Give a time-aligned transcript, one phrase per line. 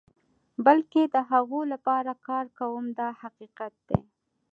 [0.65, 3.99] بلکې د هغو لپاره کار کوم دا حقیقت دی.